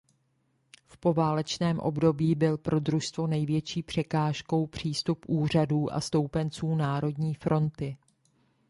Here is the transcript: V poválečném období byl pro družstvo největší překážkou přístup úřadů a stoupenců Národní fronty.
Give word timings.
V 0.87 0.97
poválečném 0.97 1.79
období 1.79 2.35
byl 2.35 2.57
pro 2.57 2.79
družstvo 2.79 3.27
největší 3.27 3.83
překážkou 3.83 4.67
přístup 4.67 5.25
úřadů 5.27 5.93
a 5.93 6.01
stoupenců 6.01 6.75
Národní 6.75 7.33
fronty. 7.33 7.97